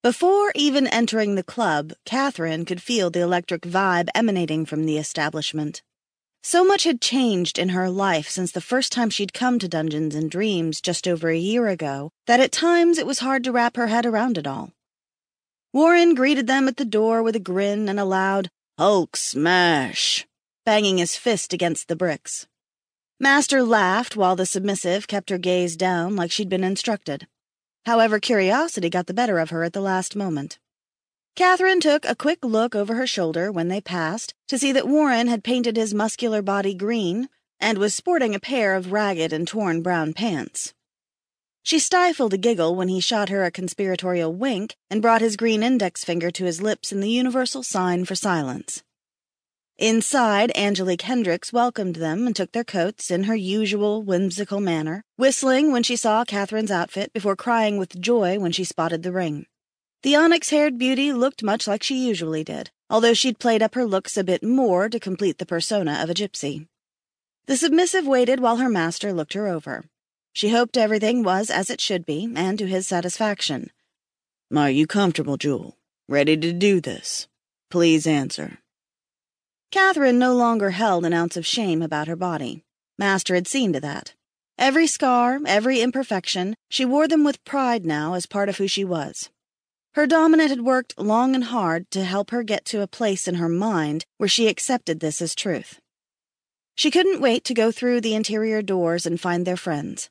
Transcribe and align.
Before 0.00 0.52
even 0.54 0.86
entering 0.86 1.34
the 1.34 1.42
club, 1.42 1.92
Catherine 2.04 2.64
could 2.64 2.80
feel 2.80 3.10
the 3.10 3.20
electric 3.20 3.62
vibe 3.62 4.08
emanating 4.14 4.64
from 4.64 4.86
the 4.86 4.96
establishment. 4.96 5.82
So 6.40 6.64
much 6.64 6.84
had 6.84 7.00
changed 7.00 7.58
in 7.58 7.70
her 7.70 7.90
life 7.90 8.28
since 8.28 8.52
the 8.52 8.60
first 8.60 8.92
time 8.92 9.10
she'd 9.10 9.34
come 9.34 9.58
to 9.58 9.66
Dungeons 9.66 10.14
and 10.14 10.30
Dreams 10.30 10.80
just 10.80 11.08
over 11.08 11.30
a 11.30 11.36
year 11.36 11.66
ago 11.66 12.12
that 12.28 12.38
at 12.38 12.52
times 12.52 12.96
it 12.96 13.08
was 13.08 13.18
hard 13.18 13.42
to 13.42 13.50
wrap 13.50 13.76
her 13.76 13.88
head 13.88 14.06
around 14.06 14.38
it 14.38 14.46
all. 14.46 14.70
Warren 15.72 16.14
greeted 16.14 16.46
them 16.46 16.68
at 16.68 16.76
the 16.76 16.84
door 16.84 17.20
with 17.20 17.34
a 17.34 17.40
grin 17.40 17.88
and 17.88 17.98
a 17.98 18.04
loud 18.04 18.50
Hulk 18.78 19.16
smash, 19.16 20.28
banging 20.64 20.98
his 20.98 21.16
fist 21.16 21.52
against 21.52 21.88
the 21.88 21.96
bricks. 21.96 22.46
Master 23.18 23.64
laughed 23.64 24.16
while 24.16 24.36
the 24.36 24.46
submissive 24.46 25.08
kept 25.08 25.30
her 25.30 25.38
gaze 25.38 25.76
down 25.76 26.14
like 26.14 26.30
she'd 26.30 26.48
been 26.48 26.62
instructed. 26.62 27.26
However, 27.86 28.18
curiosity 28.20 28.90
got 28.90 29.06
the 29.06 29.14
better 29.14 29.38
of 29.38 29.50
her 29.50 29.64
at 29.64 29.72
the 29.72 29.80
last 29.80 30.16
moment. 30.16 30.58
Catherine 31.36 31.80
took 31.80 32.04
a 32.04 32.16
quick 32.16 32.44
look 32.44 32.74
over 32.74 32.94
her 32.96 33.06
shoulder 33.06 33.52
when 33.52 33.68
they 33.68 33.80
passed 33.80 34.34
to 34.48 34.58
see 34.58 34.72
that 34.72 34.88
Warren 34.88 35.28
had 35.28 35.44
painted 35.44 35.76
his 35.76 35.94
muscular 35.94 36.42
body 36.42 36.74
green 36.74 37.28
and 37.60 37.78
was 37.78 37.94
sporting 37.94 38.34
a 38.34 38.40
pair 38.40 38.74
of 38.74 38.92
ragged 38.92 39.32
and 39.32 39.46
torn 39.46 39.80
brown 39.80 40.12
pants. 40.14 40.74
She 41.62 41.78
stifled 41.78 42.34
a 42.34 42.38
giggle 42.38 42.74
when 42.74 42.88
he 42.88 42.98
shot 42.98 43.28
her 43.28 43.44
a 43.44 43.50
conspiratorial 43.50 44.32
wink 44.32 44.76
and 44.90 45.02
brought 45.02 45.20
his 45.20 45.36
green 45.36 45.62
index 45.62 46.02
finger 46.02 46.30
to 46.30 46.44
his 46.44 46.62
lips 46.62 46.92
in 46.92 47.00
the 47.00 47.10
universal 47.10 47.62
sign 47.62 48.04
for 48.04 48.14
silence. 48.14 48.82
Inside, 49.80 50.50
Angelique 50.56 51.02
Hendricks 51.02 51.52
welcomed 51.52 51.96
them 51.96 52.26
and 52.26 52.34
took 52.34 52.50
their 52.50 52.64
coats 52.64 53.12
in 53.12 53.24
her 53.24 53.36
usual 53.36 54.02
whimsical 54.02 54.60
manner, 54.60 55.04
whistling 55.14 55.70
when 55.70 55.84
she 55.84 55.94
saw 55.94 56.24
Catherine's 56.24 56.72
outfit 56.72 57.12
before 57.12 57.36
crying 57.36 57.78
with 57.78 58.00
joy 58.00 58.40
when 58.40 58.50
she 58.50 58.64
spotted 58.64 59.04
the 59.04 59.12
ring. 59.12 59.46
The 60.02 60.16
onyx 60.16 60.50
haired 60.50 60.78
beauty 60.78 61.12
looked 61.12 61.44
much 61.44 61.68
like 61.68 61.84
she 61.84 62.08
usually 62.08 62.42
did, 62.42 62.72
although 62.90 63.14
she'd 63.14 63.38
played 63.38 63.62
up 63.62 63.76
her 63.76 63.84
looks 63.84 64.16
a 64.16 64.24
bit 64.24 64.42
more 64.42 64.88
to 64.88 64.98
complete 64.98 65.38
the 65.38 65.46
persona 65.46 66.00
of 66.02 66.10
a 66.10 66.14
gypsy. 66.14 66.66
The 67.46 67.56
submissive 67.56 68.04
waited 68.04 68.40
while 68.40 68.56
her 68.56 68.68
master 68.68 69.12
looked 69.12 69.34
her 69.34 69.46
over. 69.46 69.84
She 70.32 70.48
hoped 70.48 70.76
everything 70.76 71.22
was 71.22 71.50
as 71.50 71.70
it 71.70 71.80
should 71.80 72.04
be, 72.04 72.28
and 72.34 72.58
to 72.58 72.66
his 72.66 72.88
satisfaction. 72.88 73.70
Are 74.54 74.70
you 74.70 74.88
comfortable, 74.88 75.36
Jewel? 75.36 75.76
Ready 76.08 76.36
to 76.36 76.52
do 76.52 76.80
this? 76.80 77.28
Please 77.70 78.08
answer. 78.08 78.58
Catherine 79.70 80.18
no 80.18 80.34
longer 80.34 80.70
held 80.70 81.04
an 81.04 81.12
ounce 81.12 81.36
of 81.36 81.44
shame 81.44 81.82
about 81.82 82.08
her 82.08 82.16
body. 82.16 82.64
Master 82.98 83.34
had 83.34 83.46
seen 83.46 83.72
to 83.74 83.80
that. 83.80 84.14
Every 84.56 84.86
scar, 84.86 85.38
every 85.46 85.80
imperfection, 85.82 86.56
she 86.70 86.84
wore 86.84 87.06
them 87.06 87.22
with 87.22 87.44
pride 87.44 87.84
now 87.84 88.14
as 88.14 88.26
part 88.26 88.48
of 88.48 88.56
who 88.56 88.66
she 88.66 88.84
was. 88.84 89.30
Her 89.92 90.06
dominant 90.06 90.50
had 90.50 90.62
worked 90.62 90.98
long 90.98 91.34
and 91.34 91.44
hard 91.44 91.90
to 91.90 92.04
help 92.04 92.30
her 92.30 92.42
get 92.42 92.64
to 92.66 92.82
a 92.82 92.86
place 92.86 93.28
in 93.28 93.36
her 93.36 93.48
mind 93.48 94.04
where 94.16 94.28
she 94.28 94.48
accepted 94.48 95.00
this 95.00 95.20
as 95.20 95.34
truth. 95.34 95.80
She 96.74 96.90
couldn't 96.90 97.20
wait 97.20 97.44
to 97.44 97.54
go 97.54 97.70
through 97.70 98.00
the 98.00 98.14
interior 98.14 98.62
doors 98.62 99.04
and 99.04 99.20
find 99.20 99.46
their 99.46 99.56
friends. 99.56 100.08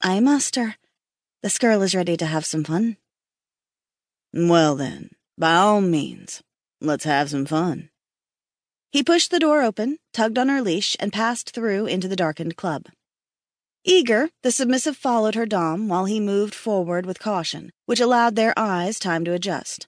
Aye, 0.00 0.20
master. 0.20 0.76
This 1.42 1.58
girl 1.58 1.82
is 1.82 1.94
ready 1.94 2.16
to 2.16 2.26
have 2.26 2.46
some 2.46 2.64
fun. 2.64 2.96
Well, 4.32 4.76
then, 4.76 5.10
by 5.36 5.54
all 5.54 5.80
means, 5.80 6.42
let's 6.80 7.04
have 7.04 7.30
some 7.30 7.46
fun. 7.46 7.90
He 8.90 9.02
pushed 9.02 9.30
the 9.30 9.38
door 9.38 9.62
open, 9.62 9.98
tugged 10.12 10.38
on 10.38 10.48
her 10.48 10.62
leash, 10.62 10.96
and 10.98 11.12
passed 11.12 11.50
through 11.50 11.86
into 11.86 12.08
the 12.08 12.16
darkened 12.16 12.56
club. 12.56 12.86
Eager, 13.84 14.30
the 14.42 14.50
submissive 14.50 14.96
followed 14.96 15.34
her 15.34 15.46
dom 15.46 15.88
while 15.88 16.06
he 16.06 16.20
moved 16.20 16.54
forward 16.54 17.04
with 17.04 17.18
caution, 17.18 17.70
which 17.86 18.00
allowed 18.00 18.34
their 18.34 18.58
eyes 18.58 18.98
time 18.98 19.24
to 19.24 19.32
adjust. 19.32 19.86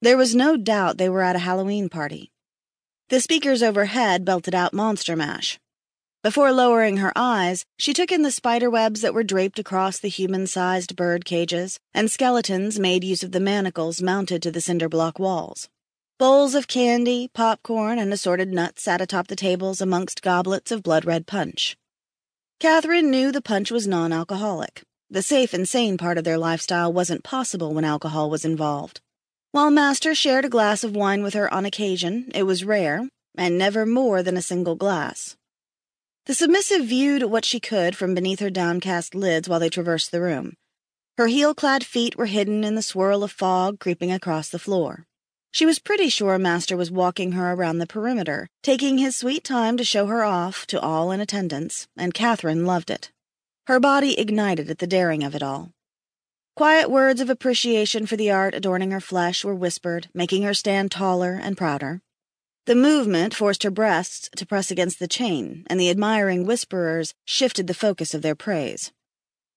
There 0.00 0.16
was 0.16 0.34
no 0.34 0.56
doubt 0.56 0.98
they 0.98 1.08
were 1.08 1.22
at 1.22 1.36
a 1.36 1.40
Halloween 1.40 1.88
party. 1.88 2.32
The 3.08 3.20
speakers 3.20 3.62
overhead 3.62 4.24
belted 4.24 4.54
out 4.54 4.74
Monster 4.74 5.14
Mash. 5.14 5.60
Before 6.22 6.52
lowering 6.52 6.98
her 6.98 7.12
eyes, 7.16 7.64
she 7.78 7.92
took 7.92 8.10
in 8.10 8.22
the 8.22 8.30
spider 8.30 8.70
webs 8.70 9.00
that 9.00 9.14
were 9.14 9.24
draped 9.24 9.58
across 9.58 9.98
the 9.98 10.08
human 10.08 10.46
sized 10.46 10.96
bird 10.96 11.24
cages, 11.24 11.78
and 11.94 12.10
skeletons 12.10 12.78
made 12.78 13.04
use 13.04 13.22
of 13.22 13.32
the 13.32 13.40
manacles 13.40 14.02
mounted 14.02 14.42
to 14.42 14.50
the 14.50 14.60
cinder 14.60 14.88
block 14.88 15.18
walls. 15.18 15.68
Bowls 16.18 16.54
of 16.54 16.68
candy, 16.68 17.28
popcorn, 17.34 17.98
and 17.98 18.12
assorted 18.12 18.52
nuts 18.52 18.84
sat 18.84 19.00
atop 19.00 19.26
the 19.28 19.36
tables 19.36 19.80
amongst 19.80 20.22
goblets 20.22 20.70
of 20.70 20.82
blood 20.82 21.04
red 21.04 21.26
punch. 21.26 21.76
Catherine 22.60 23.10
knew 23.10 23.32
the 23.32 23.42
punch 23.42 23.70
was 23.70 23.88
non 23.88 24.12
alcoholic. 24.12 24.82
The 25.10 25.22
safe 25.22 25.52
and 25.52 25.68
sane 25.68 25.98
part 25.98 26.18
of 26.18 26.24
their 26.24 26.38
lifestyle 26.38 26.92
wasn't 26.92 27.24
possible 27.24 27.74
when 27.74 27.84
alcohol 27.84 28.30
was 28.30 28.44
involved. 28.44 29.00
While 29.50 29.70
Master 29.70 30.14
shared 30.14 30.44
a 30.44 30.48
glass 30.48 30.84
of 30.84 30.94
wine 30.94 31.22
with 31.22 31.34
her 31.34 31.52
on 31.52 31.66
occasion, 31.66 32.30
it 32.34 32.44
was 32.44 32.64
rare, 32.64 33.08
and 33.36 33.58
never 33.58 33.84
more 33.84 34.22
than 34.22 34.36
a 34.36 34.42
single 34.42 34.76
glass. 34.76 35.36
The 36.26 36.34
submissive 36.34 36.86
viewed 36.86 37.24
what 37.24 37.44
she 37.44 37.58
could 37.58 37.96
from 37.96 38.14
beneath 38.14 38.38
her 38.40 38.48
downcast 38.48 39.14
lids 39.14 39.48
while 39.48 39.60
they 39.60 39.68
traversed 39.68 40.12
the 40.12 40.20
room. 40.20 40.54
Her 41.18 41.26
heel 41.26 41.54
clad 41.54 41.84
feet 41.84 42.16
were 42.16 42.26
hidden 42.26 42.64
in 42.64 42.76
the 42.76 42.80
swirl 42.80 43.24
of 43.24 43.32
fog 43.32 43.80
creeping 43.80 44.12
across 44.12 44.48
the 44.48 44.58
floor. 44.58 45.04
She 45.52 45.66
was 45.66 45.78
pretty 45.78 46.08
sure 46.08 46.38
Master 46.38 46.78
was 46.78 46.90
walking 46.90 47.32
her 47.32 47.52
around 47.52 47.76
the 47.76 47.86
perimeter, 47.86 48.48
taking 48.62 48.96
his 48.96 49.16
sweet 49.16 49.44
time 49.44 49.76
to 49.76 49.84
show 49.84 50.06
her 50.06 50.24
off 50.24 50.66
to 50.68 50.80
all 50.80 51.12
in 51.12 51.20
attendance, 51.20 51.86
and 51.94 52.14
Catherine 52.14 52.64
loved 52.64 52.90
it. 52.90 53.12
Her 53.66 53.78
body 53.78 54.18
ignited 54.18 54.70
at 54.70 54.78
the 54.78 54.86
daring 54.86 55.22
of 55.22 55.34
it 55.34 55.42
all. 55.42 55.72
Quiet 56.56 56.90
words 56.90 57.20
of 57.20 57.28
appreciation 57.28 58.06
for 58.06 58.16
the 58.16 58.30
art 58.30 58.54
adorning 58.54 58.92
her 58.92 59.00
flesh 59.00 59.44
were 59.44 59.54
whispered, 59.54 60.08
making 60.14 60.42
her 60.42 60.54
stand 60.54 60.90
taller 60.90 61.38
and 61.40 61.54
prouder. 61.54 62.00
The 62.64 62.74
movement 62.74 63.34
forced 63.34 63.62
her 63.62 63.70
breasts 63.70 64.30
to 64.36 64.46
press 64.46 64.70
against 64.70 65.00
the 65.00 65.08
chain, 65.08 65.64
and 65.66 65.78
the 65.78 65.90
admiring 65.90 66.46
whisperers 66.46 67.12
shifted 67.26 67.66
the 67.66 67.74
focus 67.74 68.14
of 68.14 68.22
their 68.22 68.34
praise. 68.34 68.90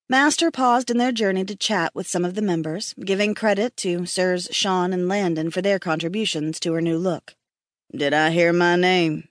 Master 0.07 0.51
paused 0.51 0.91
in 0.91 0.99
their 0.99 1.11
journey 1.11 1.43
to 1.45 1.55
chat 1.55 1.95
with 1.95 2.05
some 2.05 2.23
of 2.23 2.35
the 2.35 2.41
members, 2.41 2.93
giving 3.03 3.33
credit 3.33 3.75
to 3.77 4.05
Sirs 4.05 4.47
Sean 4.51 4.93
and 4.93 5.07
Landon 5.07 5.49
for 5.49 5.63
their 5.63 5.79
contributions 5.79 6.59
to 6.59 6.73
her 6.73 6.81
new 6.81 6.99
look. 6.99 7.33
Did 7.91 8.13
I 8.13 8.29
hear 8.29 8.53
my 8.53 8.75
name? 8.75 9.29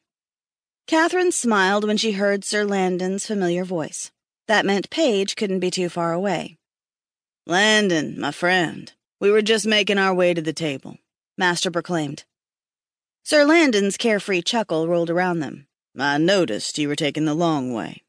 Catherine 0.89 1.31
smiled 1.31 1.87
when 1.87 1.97
she 1.97 2.13
heard 2.13 2.45
Sir 2.45 2.65
Landon's 2.65 3.25
familiar 3.25 3.65
voice. 3.65 4.11
That 4.49 4.67
meant 4.67 4.91
Paige 4.91 5.37
couldn't 5.37 5.61
be 5.61 5.71
too 5.71 5.89
far 5.89 6.13
away. 6.13 6.59
Landon, 7.47 8.19
my 8.19 8.33
friend, 8.33 8.93
we 9.21 9.31
were 9.31 9.43
just 9.43 9.67
making 9.67 9.99
our 9.99 10.13
way 10.13 10.35
to 10.35 10.43
the 10.43 10.53
table, 10.53 10.99
Master 11.39 11.71
proclaimed. 11.71 12.25
Sir 13.23 13.45
Landon's 13.45 13.97
carefree 13.97 14.43
chuckle 14.43 14.89
rolled 14.89 15.09
around 15.09 15.39
them. 15.39 15.69
I 15.97 16.19
noticed 16.19 16.79
you 16.79 16.89
were 16.89 16.97
taking 16.97 17.27
the 17.27 17.35
long 17.35 17.73
way. 17.73 18.03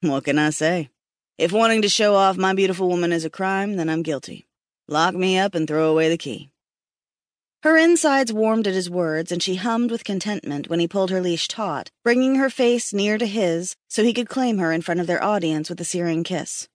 What 0.00 0.24
can 0.24 0.38
I 0.38 0.50
say? 0.50 0.90
If 1.38 1.52
wanting 1.52 1.82
to 1.82 1.88
show 1.88 2.16
off 2.16 2.36
my 2.36 2.52
beautiful 2.52 2.88
woman 2.88 3.12
is 3.12 3.24
a 3.24 3.30
crime, 3.30 3.76
then 3.76 3.88
I'm 3.88 4.02
guilty. 4.02 4.48
Lock 4.88 5.14
me 5.14 5.38
up 5.38 5.54
and 5.54 5.68
throw 5.68 5.88
away 5.88 6.08
the 6.08 6.18
key. 6.18 6.50
Her 7.62 7.76
insides 7.76 8.32
warmed 8.32 8.66
at 8.66 8.74
his 8.74 8.90
words, 8.90 9.30
and 9.30 9.40
she 9.40 9.54
hummed 9.54 9.92
with 9.92 10.02
contentment 10.02 10.68
when 10.68 10.80
he 10.80 10.88
pulled 10.88 11.10
her 11.10 11.20
leash 11.20 11.46
taut, 11.46 11.92
bringing 12.02 12.34
her 12.34 12.50
face 12.50 12.92
near 12.92 13.18
to 13.18 13.26
his 13.26 13.76
so 13.88 14.02
he 14.02 14.12
could 14.12 14.28
claim 14.28 14.58
her 14.58 14.72
in 14.72 14.82
front 14.82 14.98
of 14.98 15.06
their 15.06 15.22
audience 15.22 15.70
with 15.70 15.80
a 15.80 15.84
searing 15.84 16.24
kiss. 16.24 16.68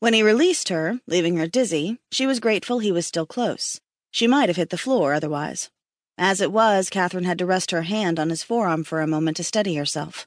When 0.00 0.14
he 0.14 0.22
released 0.22 0.70
her, 0.70 1.00
leaving 1.06 1.36
her 1.36 1.46
dizzy, 1.46 1.98
she 2.10 2.26
was 2.26 2.40
grateful 2.40 2.78
he 2.78 2.92
was 2.92 3.06
still 3.06 3.26
close. 3.26 3.82
She 4.10 4.26
might 4.26 4.48
have 4.48 4.56
hit 4.56 4.70
the 4.70 4.78
floor 4.78 5.12
otherwise. 5.12 5.68
As 6.16 6.40
it 6.40 6.52
was, 6.52 6.88
Catherine 6.88 7.24
had 7.24 7.38
to 7.38 7.46
rest 7.46 7.70
her 7.72 7.82
hand 7.82 8.18
on 8.18 8.30
his 8.30 8.42
forearm 8.42 8.82
for 8.82 9.02
a 9.02 9.06
moment 9.06 9.36
to 9.36 9.44
steady 9.44 9.74
herself. 9.74 10.26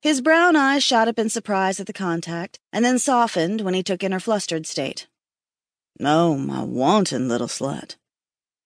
His 0.00 0.20
brown 0.20 0.54
eyes 0.54 0.84
shot 0.84 1.08
up 1.08 1.18
in 1.18 1.28
surprise 1.28 1.80
at 1.80 1.86
the 1.86 1.92
contact, 1.92 2.60
and 2.72 2.84
then 2.84 3.00
softened 3.00 3.62
when 3.62 3.74
he 3.74 3.82
took 3.82 4.04
in 4.04 4.12
her 4.12 4.20
flustered 4.20 4.66
state. 4.66 5.08
Oh, 6.00 6.36
my 6.36 6.62
wanton 6.62 7.28
little 7.28 7.48
slut. 7.48 7.96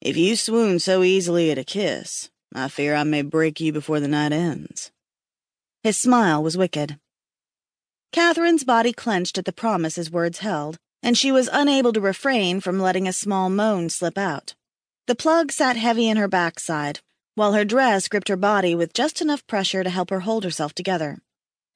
If 0.02 0.16
you 0.16 0.36
swoon 0.36 0.78
so 0.78 1.02
easily 1.02 1.50
at 1.50 1.56
a 1.56 1.64
kiss, 1.64 2.28
I 2.54 2.68
fear 2.68 2.94
I 2.94 3.04
may 3.04 3.22
break 3.22 3.60
you 3.60 3.72
before 3.72 3.98
the 3.98 4.08
night 4.08 4.32
ends. 4.32 4.90
His 5.82 5.96
smile 5.96 6.42
was 6.42 6.58
wicked. 6.58 6.98
Catherine's 8.12 8.64
body 8.64 8.92
clenched 8.92 9.38
at 9.38 9.46
the 9.46 9.52
promise 9.52 9.96
his 9.96 10.10
words 10.10 10.40
held, 10.40 10.76
and 11.02 11.16
she 11.16 11.32
was 11.32 11.48
unable 11.50 11.94
to 11.94 12.00
refrain 12.00 12.60
from 12.60 12.78
letting 12.78 13.08
a 13.08 13.12
small 13.12 13.48
moan 13.48 13.88
slip 13.88 14.18
out. 14.18 14.54
The 15.06 15.14
plug 15.14 15.50
sat 15.50 15.76
heavy 15.76 16.08
in 16.10 16.18
her 16.18 16.28
backside, 16.28 17.00
while 17.34 17.52
her 17.52 17.64
dress 17.64 18.08
gripped 18.08 18.28
her 18.28 18.36
body 18.36 18.74
with 18.74 18.92
just 18.92 19.20
enough 19.20 19.46
pressure 19.46 19.82
to 19.82 19.90
help 19.90 20.10
her 20.10 20.20
hold 20.20 20.44
herself 20.44 20.74
together. 20.74 21.18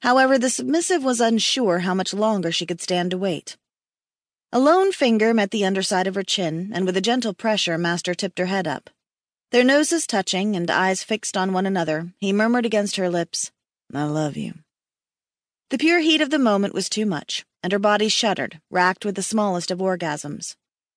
However, 0.02 0.38
the 0.38 0.50
submissive 0.50 1.02
was 1.02 1.20
unsure 1.20 1.80
how 1.80 1.94
much 1.94 2.12
longer 2.12 2.52
she 2.52 2.66
could 2.66 2.80
stand 2.80 3.10
to 3.10 3.18
wait. 3.18 3.56
A 4.52 4.60
lone 4.60 4.92
finger 4.92 5.34
met 5.34 5.50
the 5.50 5.64
underside 5.64 6.06
of 6.06 6.14
her 6.14 6.22
chin, 6.22 6.70
and 6.72 6.86
with 6.86 6.96
a 6.96 7.00
gentle 7.00 7.34
pressure, 7.34 7.76
Master 7.76 8.14
tipped 8.14 8.38
her 8.38 8.46
head 8.46 8.66
up. 8.66 8.90
Their 9.50 9.64
noses 9.64 10.06
touching 10.06 10.56
and 10.56 10.70
eyes 10.70 11.02
fixed 11.02 11.36
on 11.36 11.52
one 11.52 11.66
another, 11.66 12.12
he 12.18 12.32
murmured 12.32 12.66
against 12.66 12.96
her 12.96 13.08
lips, 13.08 13.52
I 13.94 14.04
love 14.04 14.36
you. 14.36 14.54
The 15.70 15.78
pure 15.78 16.00
heat 16.00 16.20
of 16.20 16.30
the 16.30 16.38
moment 16.38 16.74
was 16.74 16.88
too 16.88 17.06
much, 17.06 17.44
and 17.62 17.72
her 17.72 17.78
body 17.78 18.08
shuddered, 18.08 18.60
racked 18.70 19.04
with 19.04 19.14
the 19.14 19.22
smallest 19.22 19.70
of 19.70 19.78
orgasms. 19.78 20.56